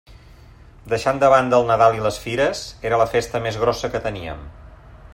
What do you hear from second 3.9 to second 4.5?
que teníem.